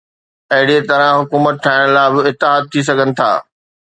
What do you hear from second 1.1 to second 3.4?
حڪومت ٺاهڻ لاءِ به اتحاد ٿي سگهن ٿا.